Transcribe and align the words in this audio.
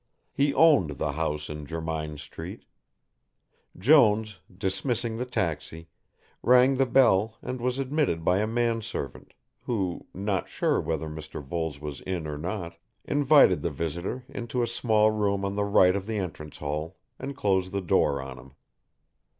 He 0.33 0.51
owned 0.55 0.97
the 0.97 1.11
house 1.11 1.47
in 1.47 1.67
Jermyn 1.67 2.17
Street. 2.17 2.65
Jones, 3.77 4.39
dismissing 4.51 5.17
the 5.17 5.27
taxi, 5.27 5.89
rang 6.41 6.73
the 6.77 6.87
bell 6.87 7.37
and 7.43 7.61
was 7.61 7.77
admitted 7.77 8.25
by 8.25 8.39
a 8.39 8.47
man 8.47 8.81
servant, 8.81 9.35
who, 9.65 10.07
not 10.11 10.49
sure 10.49 10.81
whether 10.81 11.07
Mr. 11.07 11.39
Voles 11.39 11.79
was 11.79 12.01
in 12.01 12.25
or 12.25 12.37
not, 12.37 12.77
invited 13.05 13.61
the 13.61 13.69
visitor 13.69 14.25
into 14.27 14.63
a 14.63 14.67
small 14.67 15.11
room 15.11 15.45
on 15.45 15.53
the 15.53 15.65
right 15.65 15.95
of 15.95 16.07
the 16.07 16.17
entrance 16.17 16.57
hall 16.57 16.97
and 17.19 17.37
closed 17.37 17.71
the 17.71 17.79
door 17.79 18.23
on 18.23 18.39
him. 18.39 18.53